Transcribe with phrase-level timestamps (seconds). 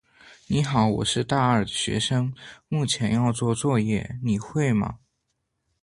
[0.47, 2.33] 你好，我是大二的学生，
[2.69, 4.97] 目前要做作业，你会吗